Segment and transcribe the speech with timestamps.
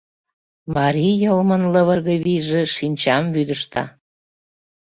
[0.75, 3.83] Марий йылмын лывырге вийже шинчам вӱдыжта.